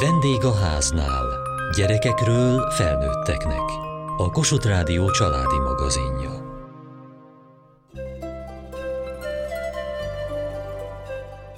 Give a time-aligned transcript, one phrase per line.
[0.00, 1.24] Vendég a háznál.
[1.76, 3.60] Gyerekekről felnőtteknek.
[4.16, 6.30] A Kossuth Rádió családi magazinja.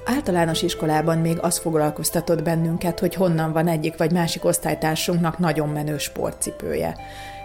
[0.04, 5.98] Általános iskolában még az foglalkoztatott bennünket, hogy honnan van egyik vagy másik osztálytársunknak nagyon menő
[5.98, 6.96] sportcipője.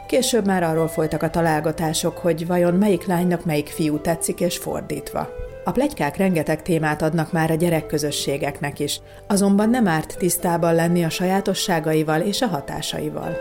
[0.08, 5.30] Később már arról folytak a találgatások, hogy vajon melyik lánynak melyik fiú tetszik, és fordítva.
[5.66, 11.10] A plegykák rengeteg témát adnak már a gyerekközösségeknek is, azonban nem árt tisztában lenni a
[11.10, 13.38] sajátosságaival és a hatásaival.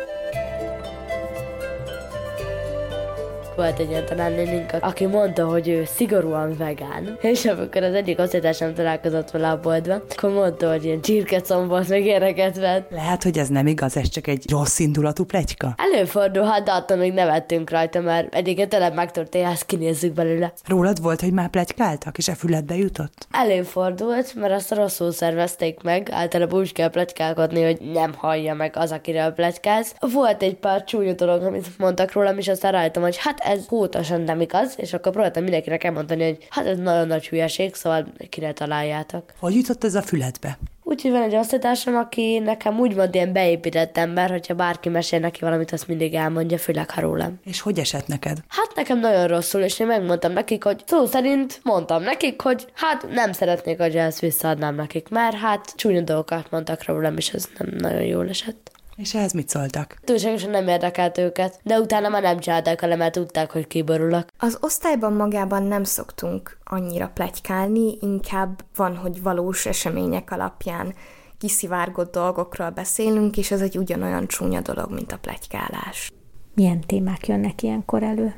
[3.57, 8.75] Volt egy ilyen tanárnénink, aki mondta, hogy ő szigorúan vegán, és amikor az egyik osztálytársam
[8.75, 12.91] találkozott vele a boltban, akkor mondta, hogy ilyen csirkecombot meg ilyeneket vett.
[12.91, 15.75] Lehet, hogy ez nem igaz, ez csak egy rossz indulatú pletyka?
[15.77, 20.53] Előfordulhat, de attól még nevettünk rajta, mert egyébként tényleg megtörtént, ezt kinézzük belőle.
[20.67, 23.27] Rólad volt, hogy már pletykáltak, és a füledbe jutott?
[23.31, 28.93] Előfordult, mert azt rosszul szervezték meg, általában úgy kell pletykálkodni, hogy nem hallja meg az,
[28.93, 29.95] akiről pletykálsz.
[30.13, 34.21] Volt egy pár csúnya dolog, amit mondtak rólam, és aztán rájöttem, hogy hát ez hótosan
[34.21, 38.53] nem igaz, és akkor próbáltam mindenkinek elmondani, hogy hát ez nagyon nagy hülyeség, szóval kire
[38.53, 39.25] találjátok.
[39.39, 40.59] Hogy jutott ez a füledbe?
[40.85, 45.41] Úgyhogy van egy osztálytársam, aki nekem úgy mond ilyen beépített ember, hogyha bárki mesél neki
[45.41, 47.41] valamit, azt mindig elmondja, főleg ha rólam.
[47.45, 48.39] És hogy esett neked?
[48.49, 53.07] Hát nekem nagyon rosszul, és én megmondtam nekik, hogy szó szerint mondtam nekik, hogy hát
[53.11, 57.69] nem szeretnék, hogy ezt visszaadnám nekik, mert hát csúnya dolgokat mondtak rólam, és ez nem
[57.79, 58.71] nagyon jól esett.
[58.97, 59.99] És ehhez mit szóltak?
[60.05, 64.25] Túlságosan nem érdekelt őket, de utána már nem csinálták vele, mert tudták, hogy kiborulok.
[64.39, 70.95] Az osztályban magában nem szoktunk annyira plegykálni, inkább van, hogy valós események alapján
[71.39, 76.11] kiszivárgott dolgokról beszélünk, és ez egy ugyanolyan csúnya dolog, mint a plegykálás.
[76.55, 78.35] Milyen témák jönnek ilyenkor elő?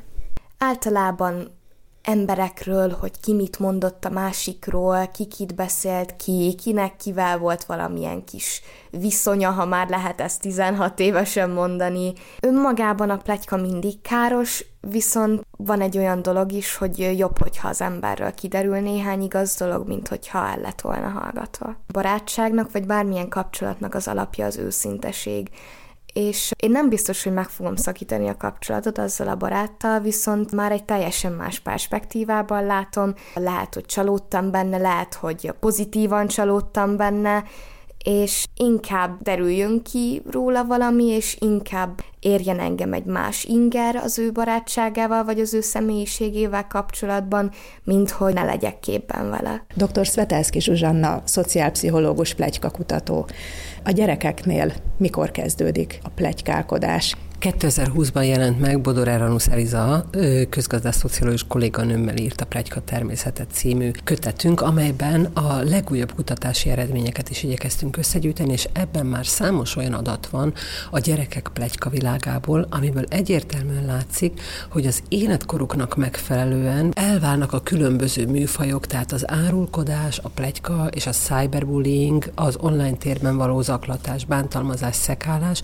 [0.57, 1.51] Általában
[2.05, 8.23] emberekről, hogy ki mit mondott a másikról, ki kit beszélt ki, kinek kivel volt valamilyen
[8.23, 12.13] kis viszonya, ha már lehet ezt 16 évesen mondani.
[12.39, 17.81] Önmagában a pletyka mindig káros, viszont van egy olyan dolog is, hogy jobb, hogyha az
[17.81, 21.75] emberről kiderül néhány igaz dolog, mint hogyha el lett volna hallgatva.
[21.91, 25.49] Barátságnak vagy bármilyen kapcsolatnak az alapja az őszinteség
[26.15, 30.71] és én nem biztos, hogy meg fogom szakítani a kapcsolatot azzal a baráttal, viszont már
[30.71, 33.13] egy teljesen más perspektívában látom.
[33.33, 37.43] Lehet, hogy csalódtam benne, lehet, hogy pozitívan csalódtam benne,
[38.05, 44.31] és inkább derüljön ki róla valami, és inkább érjen engem egy más inger az ő
[44.31, 47.51] barátságával, vagy az ő személyiségével kapcsolatban,
[47.83, 49.65] mint hogy ne legyek képben vele.
[49.75, 50.05] Dr.
[50.05, 53.27] Svetelszki Zsuzsanna, szociálpszichológus plegykakutató.
[53.87, 57.15] A gyerekeknél mikor kezdődik a plegykálkodás?
[57.45, 60.05] 2020-ban jelent meg Bodor Eranusz Eliza
[60.49, 67.43] közgazdász szociológus kolléganőmmel írt a Plegyka természetet című kötetünk, amelyben a legújabb kutatási eredményeket is
[67.43, 70.53] igyekeztünk összegyűjteni, és ebben már számos olyan adat van
[70.91, 78.87] a gyerekek plegyka világából, amiből egyértelműen látszik, hogy az életkoruknak megfelelően elválnak a különböző műfajok,
[78.87, 85.61] tehát az árulkodás, a plegyka és a cyberbullying, az online térben való zaklatás, bántalmazás, szekálás,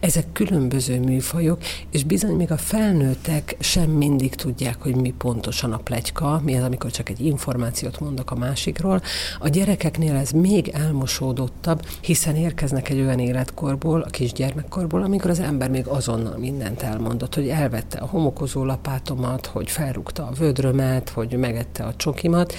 [0.00, 1.58] ezek különböző műfajok, műfajok,
[1.90, 6.64] és bizony még a felnőttek sem mindig tudják, hogy mi pontosan a plegyka, mi az,
[6.64, 9.02] amikor csak egy információt mondok a másikról.
[9.38, 15.70] A gyerekeknél ez még elmosódottabb, hiszen érkeznek egy olyan életkorból, a kisgyermekkorból, amikor az ember
[15.70, 21.84] még azonnal mindent elmondott, hogy elvette a homokozó lapátomat, hogy felrúgta a vödrömet, hogy megette
[21.84, 22.54] a csokimat,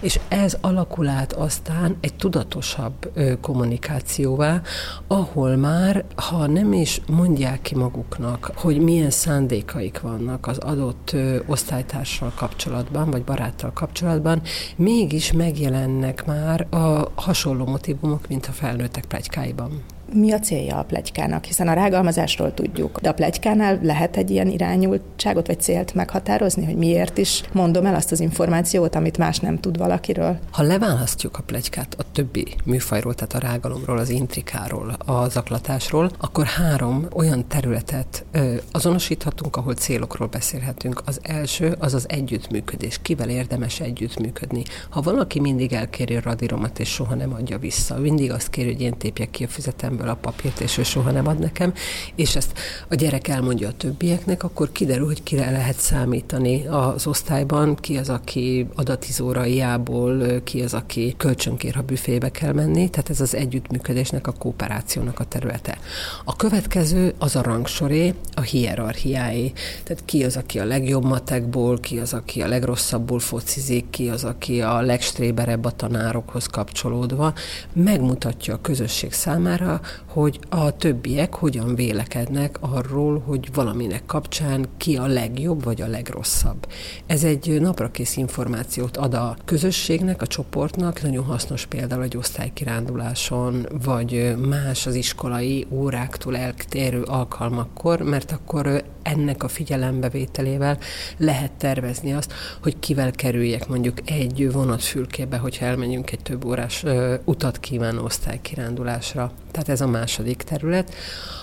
[0.00, 4.62] és ez alakul át aztán egy tudatosabb kommunikációvá,
[5.06, 11.16] ahol már, ha nem is mondják ki maguk maguknak, hogy milyen szándékaik vannak az adott
[11.46, 14.42] osztálytársal kapcsolatban, vagy baráttal kapcsolatban,
[14.76, 21.44] mégis megjelennek már a hasonló motivumok, mint a felnőttek plegykáiban mi a célja a plegykának,
[21.44, 26.76] hiszen a rágalmazásról tudjuk, de a plegykánál lehet egy ilyen irányultságot vagy célt meghatározni, hogy
[26.76, 30.38] miért is mondom el azt az információt, amit más nem tud valakiről.
[30.50, 36.44] Ha leválasztjuk a plegykát a többi műfajról, tehát a rágalomról, az intrikáról, a zaklatásról, akkor
[36.44, 41.02] három olyan területet ö, azonosíthatunk, ahol célokról beszélhetünk.
[41.04, 42.98] Az első az az együttműködés.
[43.02, 44.62] Kivel érdemes együttműködni?
[44.90, 48.80] Ha valaki mindig elkéri a radíromat és soha nem adja vissza, mindig azt kéri, hogy
[48.80, 51.72] én tépjek ki a füzetem kezemből a papírt, és ő soha nem ad nekem,
[52.14, 52.58] és ezt
[52.88, 58.08] a gyerek elmondja a többieknek, akkor kiderül, hogy kire lehet számítani az osztályban, ki az,
[58.08, 64.32] aki adatizóraiából, ki az, aki kölcsönkér, ha büfébe kell menni, tehát ez az együttműködésnek, a
[64.32, 65.78] kooperációnak a területe.
[66.24, 69.52] A következő az a rangsoré, a hierarchiái.
[69.84, 74.24] Tehát ki az, aki a legjobb matekból, ki az, aki a legrosszabbul focizik, ki az,
[74.24, 77.34] aki a legstréberebb a tanárokhoz kapcsolódva,
[77.72, 85.06] megmutatja a közösség számára, hogy a többiek hogyan vélekednek arról, hogy valaminek kapcsán ki a
[85.06, 86.66] legjobb vagy a legrosszabb.
[87.06, 94.34] Ez egy naprakész információt ad a közösségnek, a csoportnak, nagyon hasznos például egy osztálykiránduláson, vagy
[94.48, 100.78] más az iskolai óráktól eltérő alkalmakkor, mert akkor ennek a figyelembevételével
[101.16, 102.32] lehet tervezni azt,
[102.62, 109.32] hogy kivel kerüljek mondjuk egy vonatfülkébe, hogyha elmegyünk egy több órás ö, utat kívánó osztálykirándulásra.
[109.50, 110.94] Tehát ez a második terület.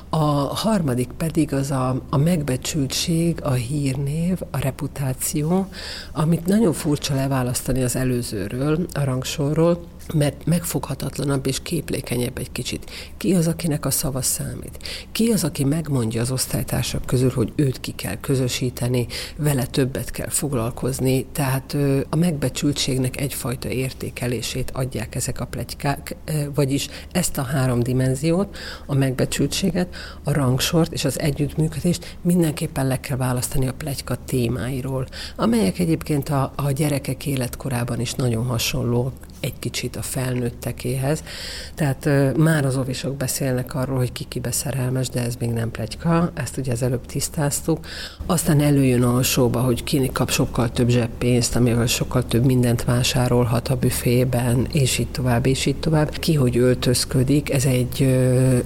[0.09, 5.67] A harmadik pedig az a, a megbecsültség, a hírnév, a reputáció,
[6.11, 9.83] amit nagyon furcsa leválasztani az előzőről, a rangsorról,
[10.13, 12.91] mert megfoghatatlanabb és képlékenyebb egy kicsit.
[13.17, 14.77] Ki az, akinek a szava számít?
[15.11, 19.07] Ki az, aki megmondja az osztálytársak közül, hogy őt ki kell közösíteni,
[19.37, 21.77] vele többet kell foglalkozni, tehát
[22.09, 26.15] a megbecsültségnek egyfajta értékelését adják ezek a plegykák,
[26.55, 33.17] vagyis ezt a három dimenziót, a megbecsültséget, a rangsort és az együttműködést mindenképpen le kell
[33.17, 39.11] választani a plegyka témáiról, amelyek egyébként a, a gyerekek életkorában is nagyon hasonló
[39.43, 41.23] egy kicsit a felnőttekéhez.
[41.75, 46.31] Tehát már az ovisok beszélnek arról, hogy ki kibe szerelmes, de ez még nem plegyka,
[46.33, 47.85] ezt ugye az előbb tisztáztuk.
[48.25, 53.75] Aztán előjön alsóba, hogy ki kap sokkal több zseppénzt, amivel sokkal több mindent vásárolhat a
[53.75, 56.17] büfében, és így tovább, és így tovább.
[56.17, 58.17] Ki hogy öltözködik, ez egy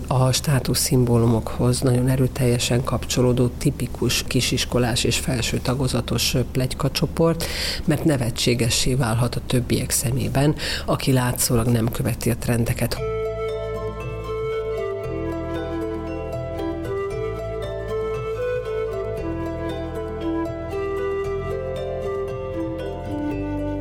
[0.07, 7.45] a státuszszimbólumokhoz nagyon erőteljesen kapcsolódó tipikus kisiskolás és felső tagozatos plegykacsoport,
[7.85, 10.56] mert nevetségessé válhat a többiek szemében,
[10.86, 12.98] aki látszólag nem követi a trendeket.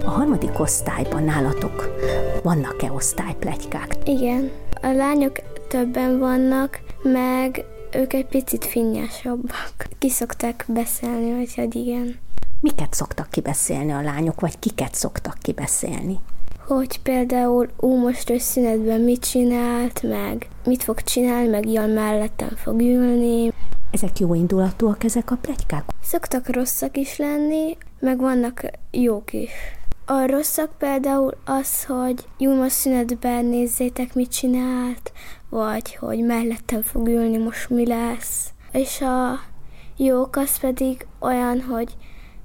[0.04, 1.94] A harmadik osztályban nálatok
[2.42, 3.96] vannak-e osztályplegykák?
[4.04, 4.50] Igen,
[4.82, 5.36] a lányok
[5.68, 9.88] többen vannak, meg ők egy picit finnyásabbak.
[9.98, 12.18] Ki szokták beszélni, hogy, hogy igen.
[12.60, 16.18] Miket szoktak kibeszélni a lányok, vagy kiket szoktak kibeszélni?
[16.66, 22.80] Hogy például ú, most összünetben mit csinált, meg mit fog csinálni, meg ilyen mellettem fog
[22.80, 23.52] ülni.
[23.90, 25.84] Ezek jó indulatúak, ezek a plegykák?
[26.02, 29.50] Szoktak rosszak is lenni, meg vannak jók is.
[30.06, 35.12] A rosszak például az, hogy Júma szünetben nézzétek, mit csinált,
[35.48, 38.50] vagy hogy mellettem fog ülni, most mi lesz.
[38.72, 39.40] És a
[39.96, 41.96] jók az pedig olyan, hogy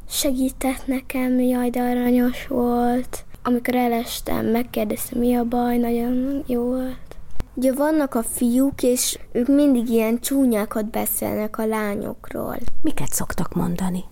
[0.09, 6.98] segített nekem, jaj, de aranyos volt, amikor elestem, megkérdeztem, mi a baj, nagyon jó volt.
[7.54, 12.58] Ugye vannak a fiúk, és ők mindig ilyen csúnyákat beszélnek a lányokról.
[12.82, 14.04] Miket szoktak mondani?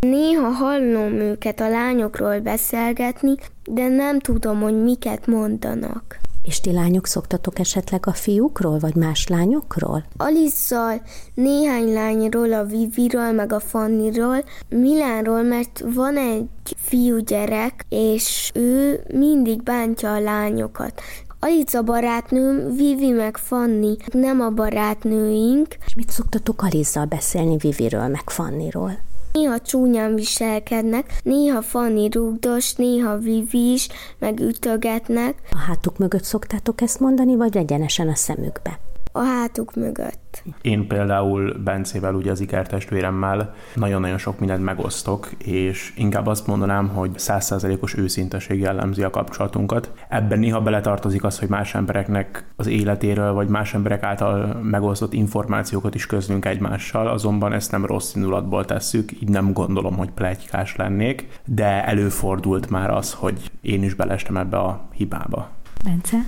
[0.00, 3.34] Néha hallom őket a lányokról beszélgetni,
[3.64, 6.18] de nem tudom, hogy miket mondanak.
[6.42, 10.04] És ti lányok szoktatok esetleg a fiúkról, vagy más lányokról?
[10.16, 11.02] Alizzal,
[11.34, 19.62] néhány lányról, a Viviről, meg a Fanniról, Milánról, mert van egy fiúgyerek, és ő mindig
[19.62, 21.00] bántja a lányokat.
[21.44, 25.76] Aliza barátnőm, Vivi meg Fanni, nem a barátnőink.
[25.86, 28.98] És mit szoktatok Alizzal beszélni Viviről, meg Fanniról?
[29.32, 33.88] Néha csúnyán viselkednek, néha Fanni rúgdos, néha Vivi is,
[34.18, 35.34] meg ütögetnek.
[35.50, 38.78] A hátuk mögött szoktátok ezt mondani, vagy egyenesen a szemükbe?
[39.12, 40.42] A hátuk mögött.
[40.62, 47.18] Én például Bencével, ugye az ikertestvéremmel nagyon-nagyon sok mindent megosztok, és inkább azt mondanám, hogy
[47.18, 49.92] százszerzelékos őszinteség jellemzi a kapcsolatunkat.
[50.08, 55.94] Ebben néha beletartozik az, hogy más embereknek az életéről, vagy más emberek által megosztott információkat
[55.94, 61.40] is közlünk egymással, azonban ezt nem rossz indulatból tesszük, így nem gondolom, hogy plegykás lennék,
[61.44, 65.50] de előfordult már az, hogy én is belestem ebbe a hibába.
[65.84, 66.18] Bence?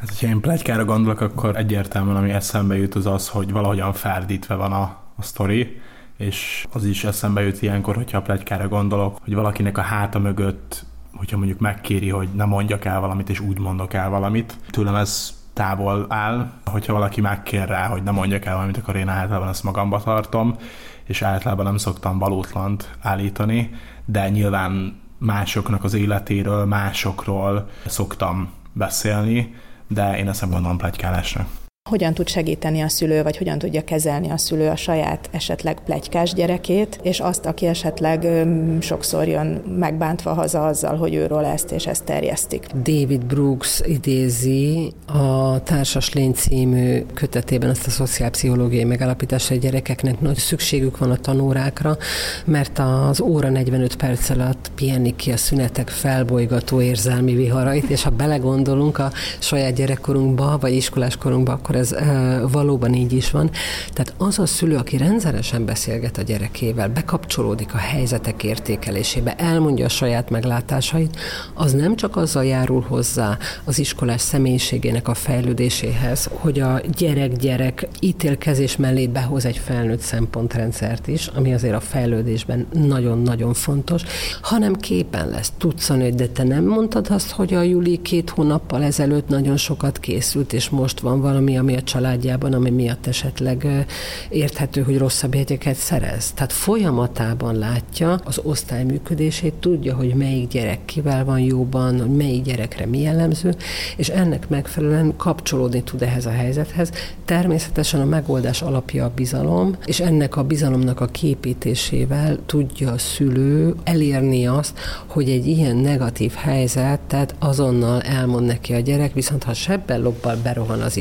[0.00, 4.54] Hát, hogyha én plegykára gondolok, akkor egyértelműen ami eszembe jut az az, hogy valahogyan ferdítve
[4.54, 4.82] van a,
[5.16, 5.80] a sztori,
[6.16, 10.84] és az is eszembe jut ilyenkor, hogyha a plegykára gondolok, hogy valakinek a háta mögött,
[11.14, 14.56] hogyha mondjuk megkéri, hogy ne mondjak el valamit, és úgy mondok el valamit.
[14.70, 19.08] Tőlem ez távol áll, hogyha valaki megkér rá, hogy ne mondjak el valamit, akkor én
[19.08, 20.56] általában ezt magamba tartom,
[21.04, 23.70] és általában nem szoktam valótlant állítani,
[24.04, 29.54] de nyilván másoknak az életéről, másokról szoktam beszélni,
[29.90, 31.46] de én nem gondolom plegykálásra.
[31.88, 36.32] Hogyan tud segíteni a szülő, vagy hogyan tudja kezelni a szülő a saját esetleg plegykás
[36.32, 39.46] gyerekét, és azt, aki esetleg öm, sokszor jön
[39.78, 42.66] megbántva haza azzal, hogy őről ezt és ezt terjesztik.
[42.66, 50.36] David Brooks idézi a Társas Lény című kötetében azt a szociálpszichológiai megállapításra, hogy gyerekeknek nagy
[50.36, 51.96] szükségük van a tanórákra,
[52.44, 58.10] mert az óra 45 perc alatt pihenni ki a szünetek felbolygató érzelmi viharait, és ha
[58.10, 63.50] belegondolunk a saját gyerekkorunkba, vagy iskoláskorunkba, akkor akkor ez e, valóban így is van.
[63.92, 69.88] Tehát az a szülő, aki rendszeresen beszélget a gyerekével, bekapcsolódik a helyzetek értékelésébe, elmondja a
[69.88, 71.16] saját meglátásait,
[71.54, 78.76] az nem csak azzal járul hozzá az iskolás személyiségének a fejlődéséhez, hogy a gyerek-gyerek ítélkezés
[78.76, 84.02] mellé behoz egy felnőtt szempontrendszert is, ami azért a fejlődésben nagyon-nagyon fontos,
[84.42, 85.52] hanem képen lesz.
[85.58, 89.98] Tudsz hogy de te nem mondtad azt, hogy a Juli két hónappal ezelőtt nagyon sokat
[89.98, 93.86] készült, és most van valami, ami a családjában, ami miatt esetleg
[94.28, 96.32] érthető, hogy rosszabb jegyeket szerez.
[96.32, 102.42] Tehát folyamatában látja az osztály működését, tudja, hogy melyik gyerek kivel van jóban, hogy melyik
[102.42, 103.54] gyerekre mi jellemző,
[103.96, 106.90] és ennek megfelelően kapcsolódni tud ehhez a helyzethez.
[107.24, 113.74] Természetesen a megoldás alapja a bizalom, és ennek a bizalomnak a képítésével tudja a szülő
[113.84, 120.00] elérni azt, hogy egy ilyen negatív helyzetet azonnal elmond neki a gyerek, viszont ha sebbel
[120.00, 120.96] lobbal berohan az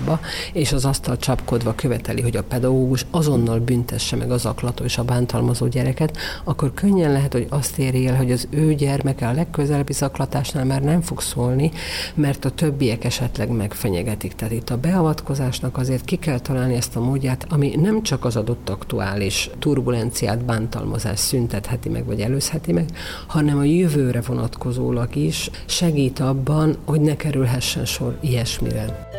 [0.00, 0.20] iskolába,
[0.52, 5.04] és az asztal csapkodva követeli, hogy a pedagógus azonnal büntesse meg az aklató és a
[5.04, 9.92] bántalmazó gyereket, akkor könnyen lehet, hogy azt éri el, hogy az ő gyermeke a legközelebbi
[9.92, 11.70] zaklatásnál már nem fog szólni,
[12.14, 14.34] mert a többiek esetleg megfenyegetik.
[14.34, 18.36] Tehát itt a beavatkozásnak azért ki kell találni ezt a módját, ami nem csak az
[18.36, 22.88] adott aktuális turbulenciát, bántalmazást szüntetheti meg, vagy előzheti meg,
[23.26, 29.10] hanem a jövőre vonatkozólag is segít abban, hogy ne kerülhessen sor ilyesmire.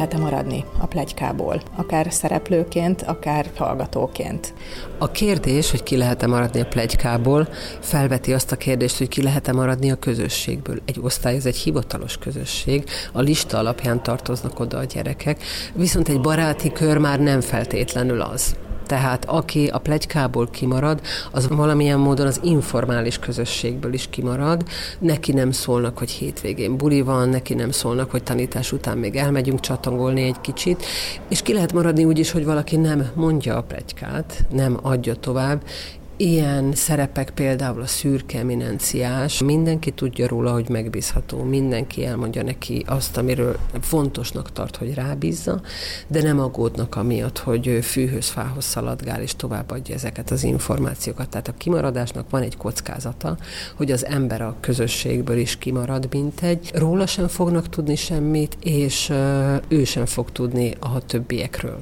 [0.00, 4.54] Lehet-e maradni a plegykából, akár szereplőként, akár hallgatóként?
[4.98, 7.48] A kérdés, hogy ki lehet-e maradni a plegykából,
[7.80, 10.78] felveti azt a kérdést, hogy ki lehet-e maradni a közösségből.
[10.84, 15.42] Egy osztály, ez egy hivatalos közösség, a lista alapján tartoznak oda a gyerekek,
[15.74, 18.56] viszont egy baráti kör már nem feltétlenül az.
[18.90, 24.64] Tehát aki a plegykából kimarad, az valamilyen módon az informális közösségből is kimarad.
[24.98, 29.60] Neki nem szólnak, hogy hétvégén buli van, neki nem szólnak, hogy tanítás után még elmegyünk
[29.60, 30.84] csatangolni egy kicsit,
[31.28, 35.62] és ki lehet maradni úgy is, hogy valaki nem mondja a plegykát, nem adja tovább,
[36.20, 43.16] Ilyen szerepek például a szürke eminenciás, mindenki tudja róla, hogy megbízható, mindenki elmondja neki azt,
[43.16, 45.60] amiről fontosnak tart, hogy rábízza,
[46.06, 51.28] de nem aggódnak amiatt, hogy fűhöz, fához szaladgál és továbbadja ezeket az információkat.
[51.28, 53.36] Tehát a kimaradásnak van egy kockázata,
[53.76, 56.70] hogy az ember a közösségből is kimarad, mint egy.
[56.74, 59.12] Róla sem fognak tudni semmit, és
[59.68, 61.78] ő sem fog tudni a többiekről.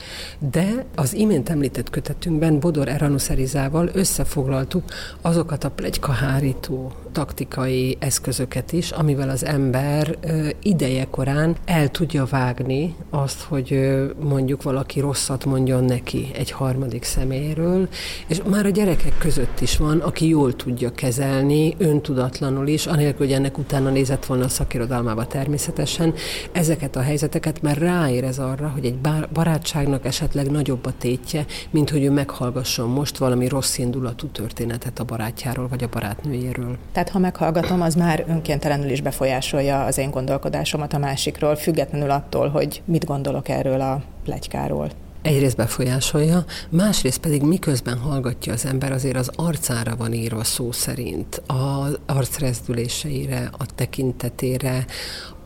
[0.51, 4.83] De az imént említett kötetünkben Bodor Eranusz Erizával össze összefoglaltuk
[5.21, 10.19] azokat a plegykahárító taktikai eszközöket is, amivel az ember
[10.63, 17.89] idejekorán el tudja vágni azt, hogy mondjuk valaki rosszat mondjon neki egy harmadik személyről,
[18.27, 23.35] és már a gyerekek között is van, aki jól tudja kezelni, öntudatlanul is, anélkül, hogy
[23.35, 26.15] ennek utána nézett volna a szakirodalmába természetesen,
[26.53, 28.99] ezeket a helyzeteket, mert ráérez arra, hogy egy
[29.33, 35.05] barátságnak esetleg nagyobb a tétje, mint hogy ő meghallgasson most valami rossz indulatú történetet a
[35.05, 36.77] barátjáról vagy a barátnőjéről.
[36.93, 42.49] Tehát ha meghallgatom, az már önkéntelenül is befolyásolja az én gondolkodásomat a másikról, függetlenül attól,
[42.49, 44.91] hogy mit gondolok erről a plegykáról
[45.23, 51.43] egyrészt befolyásolja, másrészt pedig miközben hallgatja az ember, azért az arcára van írva szó szerint,
[51.47, 54.85] az arcrezdüléseire, a tekintetére,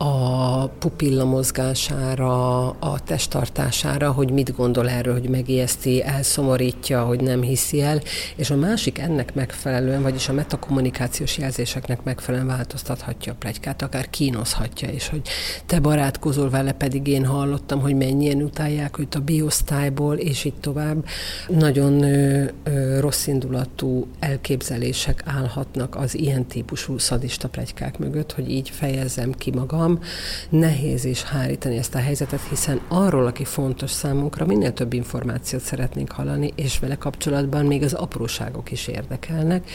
[0.05, 7.81] a pupilla mozgására, a testtartására, hogy mit gondol erről, hogy megijeszti, elszomorítja, hogy nem hiszi
[7.81, 8.01] el,
[8.35, 14.89] és a másik ennek megfelelően, vagyis a metakommunikációs jelzéseknek megfelelően változtathatja a plegykát, akár kínozhatja
[14.89, 15.21] is, hogy
[15.65, 21.05] te barátkozol vele, pedig én hallottam, hogy mennyien utálják őt a biosztályból, és így tovább.
[21.47, 28.69] Nagyon ö, ö, rossz indulatú elképzelések állhatnak az ilyen típusú szadista plegykák mögött, hogy így
[28.69, 30.09] fejezzem ki magam, magam.
[30.49, 36.11] Nehéz is hárítani ezt a helyzetet, hiszen arról, aki fontos számunkra, minél több információt szeretnénk
[36.11, 39.69] hallani, és vele kapcsolatban még az apróságok is érdekelnek.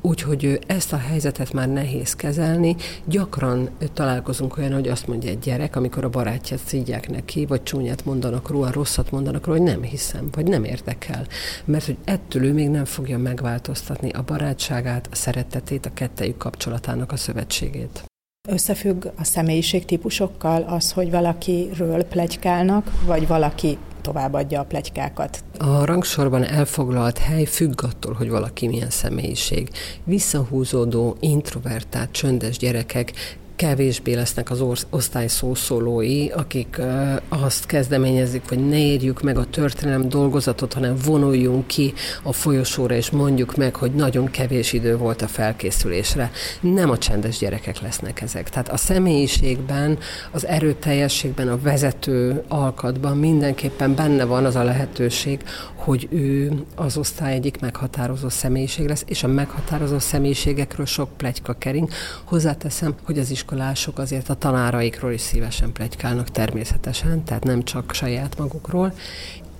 [0.00, 2.76] Úgyhogy ezt a helyzetet már nehéz kezelni.
[3.04, 8.04] Gyakran találkozunk olyan, hogy azt mondja egy gyerek, amikor a barátját szídják neki, vagy csúnyát
[8.04, 11.26] mondanak róla, rosszat mondanak róla, hogy nem hiszem, vagy nem érdekel.
[11.64, 17.12] Mert hogy ettől ő még nem fogja megváltoztatni a barátságát, a szeretetét, a kettejük kapcsolatának
[17.12, 18.09] a szövetségét.
[18.48, 25.44] Összefügg a személyiségtípusokkal az, hogy valakiről plegykálnak, vagy valaki továbbadja a plegykákat.
[25.58, 29.68] A rangsorban elfoglalt hely függ attól, hogy valaki milyen személyiség.
[30.04, 33.12] Visszahúzódó, introvertált, csöndes gyerekek
[33.60, 36.80] kevésbé lesznek az osztály szószólói, akik
[37.28, 43.10] azt kezdeményezik, hogy ne érjük meg a történelem dolgozatot, hanem vonuljunk ki a folyosóra, és
[43.10, 46.30] mondjuk meg, hogy nagyon kevés idő volt a felkészülésre.
[46.60, 48.50] Nem a csendes gyerekek lesznek ezek.
[48.50, 49.98] Tehát a személyiségben,
[50.30, 55.40] az erőteljességben, a vezető alkatban mindenképpen benne van az a lehetőség,
[55.74, 61.88] hogy ő az osztály egyik meghatározó személyiség lesz, és a meghatározó személyiségekről sok plegyka kering.
[62.24, 68.38] Hozzáteszem, hogy az iskolások azért a tanáraikról is szívesen plegykálnak természetesen, tehát nem csak saját
[68.38, 68.92] magukról,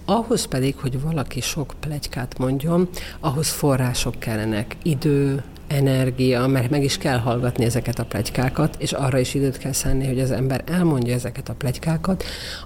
[0.04, 2.88] ahhoz pedig, hogy valaki sok plegykát mondjon,
[3.20, 9.18] ahhoz források kellenek, idő, energia, mert meg is kell hallgatni ezeket a plegykákat, és arra
[9.18, 12.24] is időt kell szenni, hogy az ember elmondja ezeket a plegykákat.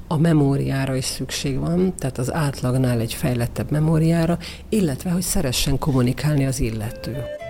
[0.09, 4.39] A memóriára is szükség van, tehát az átlagnál egy fejlettebb memóriára,
[4.69, 7.44] illetve, hogy szeressen kommunikálni az illető.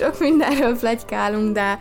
[0.00, 1.78] Sok mindenről plegykálunk, de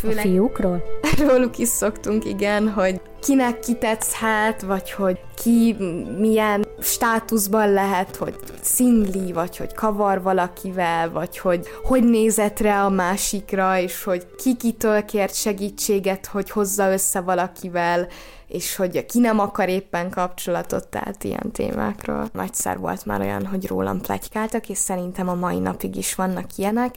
[0.00, 0.18] főleg...
[0.18, 0.82] A fiúkról?
[1.28, 5.76] Róluk is szoktunk, igen, hogy kinek kitetszhet, vagy hogy ki
[6.18, 12.88] milyen státuszban lehet, hogy szingli, vagy hogy kavar valakivel, vagy hogy hogy nézett rá a
[12.88, 18.06] másikra, és hogy ki kitől kért segítséget, hogy hozza össze valakivel,
[18.46, 22.28] és hogy ki nem akar éppen kapcsolatot, tehát ilyen témákról.
[22.32, 26.94] Nagyszer volt már olyan, hogy rólam plegykáltak, és szerintem a mai napig is vannak ilyenek,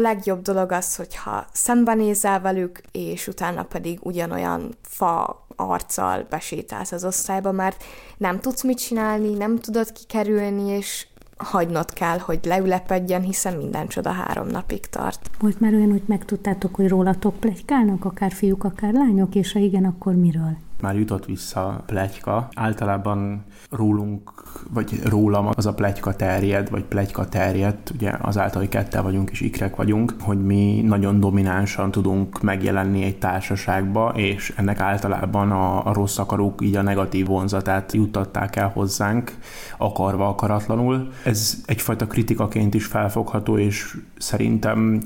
[0.00, 7.04] a legjobb dolog az, hogyha szembenézel velük, és utána pedig ugyanolyan fa arccal besétálsz az
[7.04, 7.84] osztályba, mert
[8.16, 14.10] nem tudsz mit csinálni, nem tudod kikerülni, és hagynod kell, hogy leülepedjen, hiszen minden csoda
[14.10, 15.30] három napig tart.
[15.38, 19.84] Volt már olyan, hogy megtudtátok, hogy rólatok plegykálnak, akár fiúk, akár lányok, és ha igen,
[19.84, 20.56] akkor miről?
[20.80, 22.48] Már jutott vissza plegyka.
[22.54, 29.02] Általában rólunk, vagy rólam az a plegyka terjed, vagy plegyka terjedt, ugye azáltal, hogy kettel
[29.02, 35.50] vagyunk és ikrek vagyunk, hogy mi nagyon dominánsan tudunk megjelenni egy társaságba, és ennek általában
[35.50, 39.32] a, a rossz akarók így a negatív vonzatát juttatták el hozzánk,
[39.78, 41.08] akarva, akaratlanul.
[41.24, 45.02] Ez egyfajta kritikaként is felfogható, és szerintem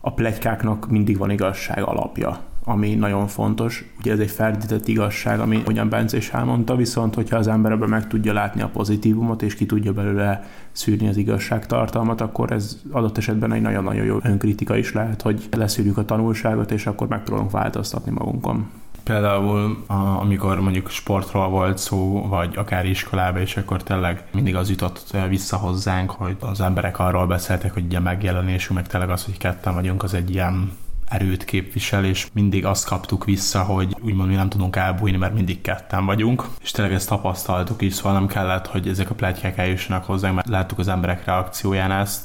[0.00, 3.84] a plegykáknak mindig van igazság alapja ami nagyon fontos.
[3.98, 7.88] Ugye ez egy ferdített igazság, ami ugyan Bence is elmondta, viszont hogyha az ember ebben
[7.88, 13.18] meg tudja látni a pozitívumot, és ki tudja belőle szűrni az igazságtartalmat, akkor ez adott
[13.18, 18.10] esetben egy nagyon-nagyon jó önkritika is lehet, hogy leszűrjük a tanulságot, és akkor megpróbálunk változtatni
[18.10, 18.70] magunkon.
[19.02, 19.84] Például,
[20.20, 25.56] amikor mondjuk sportról volt szó, vagy akár iskolában, és akkor tényleg mindig az jutott vissza
[25.56, 30.02] hozzánk, hogy az emberek arról beszéltek, hogy a megjelenésünk, meg tényleg az, hogy ketten vagyunk,
[30.02, 30.72] az egy ilyen
[31.08, 35.60] erőt képvisel, és mindig azt kaptuk vissza, hogy úgymond mi nem tudunk elbújni, mert mindig
[35.60, 36.44] ketten vagyunk.
[36.62, 40.48] És tényleg ezt tapasztaltuk is, szóval nem kellett, hogy ezek a pletykák eljussanak hozzánk, mert
[40.48, 42.22] láttuk az emberek reakcióján ezt,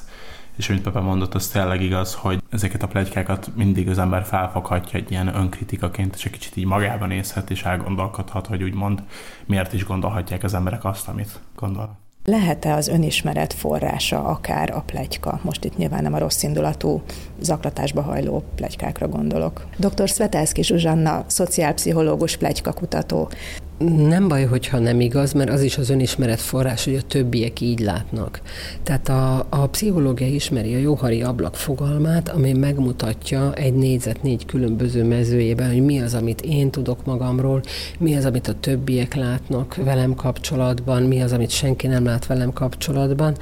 [0.55, 4.99] és amit Pepe mondott, az tényleg igaz, hogy ezeket a plegykákat mindig az ember felfoghatja
[4.99, 9.03] egy ilyen önkritikaként, és egy kicsit így magában nézhet, és elgondolkodhat, hogy úgymond
[9.45, 12.02] miért is gondolhatják az emberek azt, amit gondol.
[12.25, 15.39] Lehet-e az önismeret forrása akár a plegyka?
[15.43, 17.01] Most itt nyilván nem a rossz indulatú
[17.41, 19.65] zaklatásba hajló plegykákra gondolok.
[19.77, 20.07] Dr.
[20.07, 23.29] Svetelszki Zsuzsanna, szociálpszichológus plegykakutató.
[23.77, 27.79] Nem baj, hogyha nem igaz, mert az is az önismeret forrás, hogy a többiek így
[27.79, 28.41] látnak.
[28.83, 35.03] Tehát a, a pszichológia ismeri a jóhari ablak fogalmát, ami megmutatja egy négyzet négy különböző
[35.03, 37.61] mezőjében, hogy mi az, amit én tudok magamról,
[37.99, 42.53] mi az, amit a többiek látnak velem kapcsolatban, mi az, amit senki nem lát velem
[42.53, 43.37] kapcsolatban,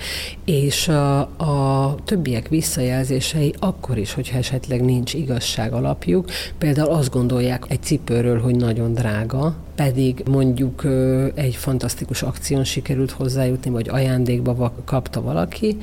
[0.46, 7.66] és a, a többiek visszajelzései akkor is, hogyha esetleg nincs igazság alapjuk, például azt gondolják
[7.68, 10.86] egy cipőről, hogy nagyon drága, pedig mondjuk
[11.34, 15.78] egy fantasztikus akción sikerült hozzájutni, vagy ajándékba kapta valaki,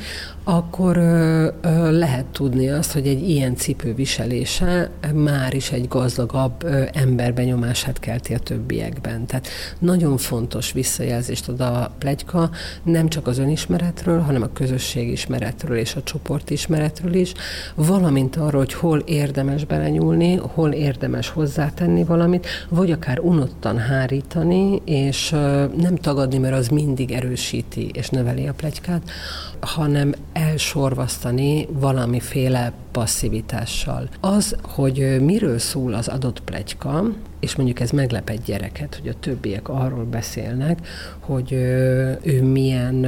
[0.44, 0.96] akkor
[1.90, 8.34] lehet tudni azt, hogy egy ilyen cipő viselése már is egy gazdagabb ember benyomását kelti
[8.34, 9.26] a többiekben.
[9.26, 9.48] Tehát
[9.78, 12.50] nagyon fontos visszajelzést ad a plegyka,
[12.82, 17.32] nem csak az önismeretről, hanem a közösségismeretről és a csoportismeretről is,
[17.74, 25.30] valamint arról, hogy hol érdemes belenyúlni, hol érdemes hozzátenni valamit, vagy akár unottan hárítani, és
[25.76, 29.10] nem tagadni, mert az mindig erősíti és növeli a plegykát,
[29.60, 34.08] hanem elsorvasztani valamiféle passzivitással.
[34.20, 37.04] Az, hogy miről szól az adott plegyka,
[37.40, 40.78] és mondjuk ez meglep egy gyereket, hogy a többiek arról beszélnek,
[41.18, 41.52] hogy
[42.22, 43.06] ő milyen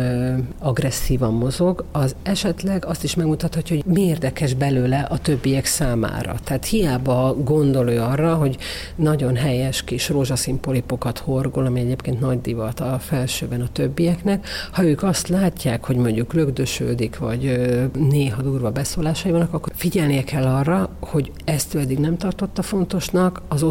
[0.58, 6.34] agresszívan mozog, az esetleg azt is megmutathatja, hogy mi érdekes belőle a többiek számára.
[6.44, 8.56] Tehát hiába gondol ő arra, hogy
[8.96, 14.84] nagyon helyes kis rózsaszín polipokat horgol, ami egyébként nagy divat a felsőben a többieknek, ha
[14.84, 20.88] ők azt látják, hogy mondjuk lögdösödik, vagy néha durva beszólásai vannak, akkor figyelnie kell arra,
[21.00, 23.62] hogy ezt ő eddig nem tartotta fontosnak, az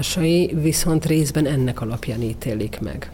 [0.00, 3.10] osztálytársai viszont részben ennek alapján ítélik meg.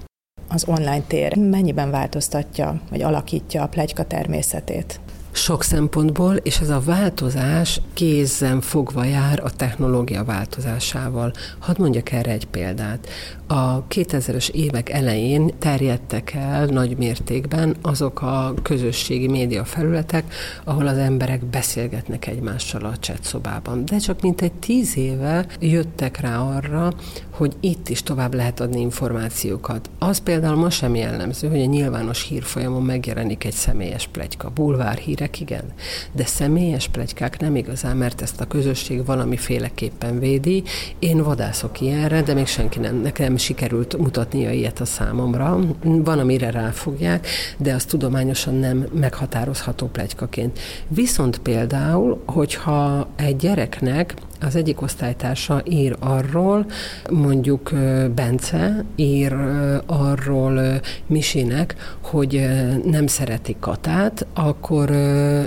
[0.49, 5.01] Az online tér mennyiben változtatja, vagy alakítja a plegyka természetét?
[5.37, 11.33] Sok szempontból, és ez a változás kézzen fogva jár a technológia változásával.
[11.59, 13.09] Hadd mondjak erre egy példát.
[13.47, 20.97] A 2000-es évek elején terjedtek el nagy mértékben azok a közösségi média felületek, ahol az
[20.97, 23.25] emberek beszélgetnek egymással a chat.
[23.85, 26.93] De csak mintegy tíz éve jöttek rá arra,
[27.37, 29.91] hogy itt is tovább lehet adni információkat.
[29.99, 34.51] Az például ma sem jellemző, hogy a nyilvános hírfolyamon megjelenik egy személyes plegyka.
[34.51, 35.65] Bulvár hírek, igen,
[36.13, 40.63] de személyes plegykák nem igazán, mert ezt a közösség valamiféleképpen védi.
[40.99, 45.59] Én vadászok ilyenre, de még senki nem, nekem sikerült mutatnia ilyet a számomra.
[45.83, 47.27] Van, amire ráfogják,
[47.59, 50.59] de az tudományosan nem meghatározható plegykaként.
[50.89, 56.67] Viszont például, hogyha egy gyereknek az egyik osztálytársa ír arról,
[57.11, 57.71] mondjuk
[58.15, 59.33] Bence ír
[59.87, 62.49] arról Misinek, hogy
[62.85, 64.91] nem szereti Katát, akkor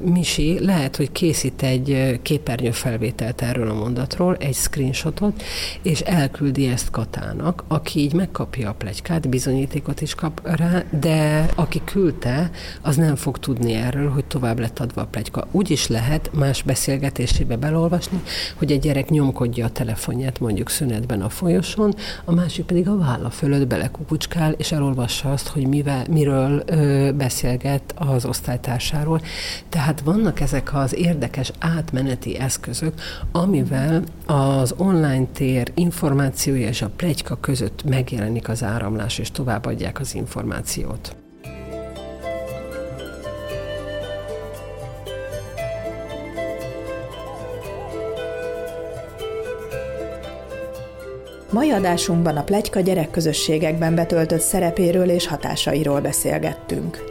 [0.03, 5.43] Misi lehet, hogy készít egy képernyőfelvételt erről a mondatról, egy screenshotot,
[5.81, 11.81] és elküldi ezt Katának, aki így megkapja a plegykát, bizonyítékot is kap rá, de aki
[11.85, 12.49] küldte,
[12.81, 15.47] az nem fog tudni erről, hogy tovább lett adva a plegyka.
[15.51, 18.21] Úgy is lehet más beszélgetésébe belolvasni,
[18.55, 23.29] hogy egy gyerek nyomkodja a telefonját mondjuk szünetben a folyosón, a másik pedig a válla
[23.29, 29.21] fölött belekukucskál, és elolvassa azt, hogy mivel, miről ö, beszélget az osztálytársáról.
[29.69, 32.93] Tehát vannak ezek az érdekes átmeneti eszközök,
[33.31, 40.15] amivel az online tér információja és a plegyka között megjelenik az áramlás, és továbbadják az
[40.15, 41.15] információt.
[51.51, 57.03] Mai adásunkban a plegyka gyerekközösségekben betöltött szerepéről és hatásairól beszélgettünk.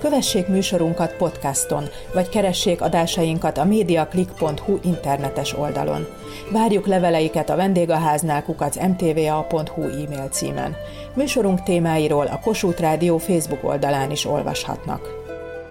[0.00, 1.84] Kövessék műsorunkat podcaston,
[2.14, 6.06] vagy keressék adásainkat a mediaclick.hu internetes oldalon.
[6.52, 10.76] Várjuk leveleiket a vendégháznál kukac mtva.hu e-mail címen.
[11.14, 15.00] Műsorunk témáiról a Kossuth Rádió Facebook oldalán is olvashatnak.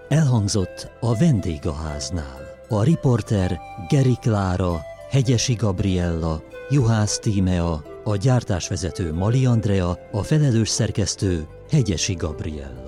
[0.10, 2.56] Elhangzott a vendégháznál.
[2.70, 11.48] A riporter Geri Klára, Hegyesi Gabriella, Juhász Tímea, a gyártásvezető Mali Andrea, a felelős szerkesztő
[11.70, 12.85] Hegyesi Gabriella.